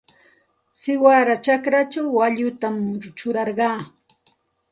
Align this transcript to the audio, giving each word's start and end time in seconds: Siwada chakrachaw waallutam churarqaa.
Siwada 0.79 1.33
chakrachaw 1.45 2.07
waallutam 2.17 2.75
churarqaa. 3.17 3.79